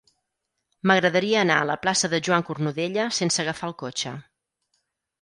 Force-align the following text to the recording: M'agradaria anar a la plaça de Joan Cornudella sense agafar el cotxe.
M'agradaria 0.91 1.43
anar 1.43 1.59
a 1.65 1.69
la 1.73 1.77
plaça 1.85 2.11
de 2.15 2.23
Joan 2.31 2.49
Cornudella 2.49 3.09
sense 3.21 3.47
agafar 3.47 3.73
el 3.73 3.81
cotxe. 3.87 4.19